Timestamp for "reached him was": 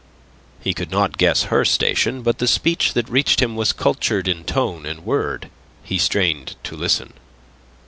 3.07-3.71